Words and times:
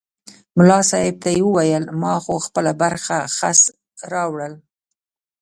ملا 0.57 0.79
صاحب 0.89 1.15
ته 1.23 1.29
یې 1.35 1.41
وویل 1.45 1.83
ما 2.01 2.13
خو 2.23 2.35
خپله 2.45 2.71
برخه 2.81 3.17
خس 3.37 3.59
راوړل. 4.11 4.53